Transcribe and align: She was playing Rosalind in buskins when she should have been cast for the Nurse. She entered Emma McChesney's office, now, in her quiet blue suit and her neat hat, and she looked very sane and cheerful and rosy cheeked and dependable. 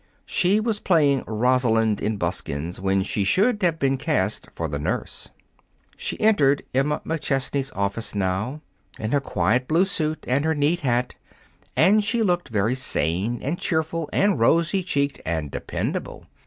She 0.25 0.59
was 0.59 0.79
playing 0.79 1.23
Rosalind 1.27 2.01
in 2.01 2.17
buskins 2.17 2.79
when 2.79 3.03
she 3.03 3.23
should 3.23 3.61
have 3.61 3.77
been 3.77 3.97
cast 3.97 4.47
for 4.55 4.67
the 4.67 4.79
Nurse. 4.79 5.29
She 5.95 6.19
entered 6.19 6.63
Emma 6.73 7.03
McChesney's 7.05 7.71
office, 7.73 8.15
now, 8.15 8.61
in 8.97 9.11
her 9.11 9.19
quiet 9.21 9.67
blue 9.67 9.85
suit 9.85 10.25
and 10.27 10.43
her 10.43 10.55
neat 10.55 10.79
hat, 10.79 11.13
and 11.77 12.03
she 12.03 12.23
looked 12.23 12.49
very 12.49 12.73
sane 12.73 13.43
and 13.43 13.59
cheerful 13.59 14.09
and 14.11 14.39
rosy 14.39 14.81
cheeked 14.81 15.21
and 15.23 15.51
dependable. 15.51 16.25